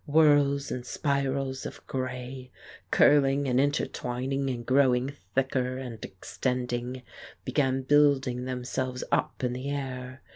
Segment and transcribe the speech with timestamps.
[0.07, 2.49] Whorls and spirals of grey,
[2.89, 7.03] curling and intertwining and growing thicker and extending,
[7.45, 10.23] began building themselves up in the air.